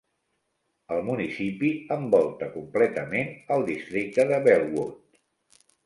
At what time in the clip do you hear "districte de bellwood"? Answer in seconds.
3.71-5.25